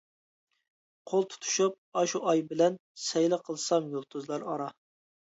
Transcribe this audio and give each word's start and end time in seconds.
قول 1.09 1.25
تۇتۇشۇپ 1.33 1.75
ئاشۇ 1.99 2.21
ئاي 2.31 2.41
بىلەن، 2.53 2.77
سەيلە 3.01 3.39
قىلسام 3.49 3.91
يۇلتۇزلار 3.97 4.47
ئارا. 4.55 4.71